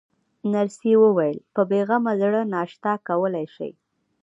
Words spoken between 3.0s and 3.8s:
کولای شئ.